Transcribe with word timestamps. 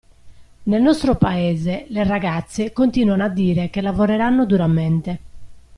Nel 0.63 0.81
nostro 0.81 1.13
paese, 1.13 1.85
le 1.89 2.03
ragazze 2.03 2.73
continuano 2.73 3.23
a 3.25 3.29
dire 3.29 3.69
che 3.69 3.81
lavoreranno 3.81 4.47
duramente. 4.47 5.19